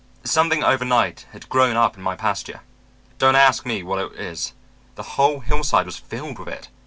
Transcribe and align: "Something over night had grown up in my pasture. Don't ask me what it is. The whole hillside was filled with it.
"Something 0.23 0.63
over 0.63 0.83
night 0.83 1.27
had 1.31 1.47
grown 1.47 1.75
up 1.77 1.95
in 1.95 2.01
my 2.01 2.15
pasture. 2.15 2.61
Don't 3.19 3.35
ask 3.35 3.67
me 3.67 3.83
what 3.83 3.99
it 3.99 4.19
is. 4.19 4.53
The 4.95 5.03
whole 5.13 5.41
hillside 5.41 5.85
was 5.85 5.97
filled 5.97 6.39
with 6.39 6.47
it. 6.47 6.69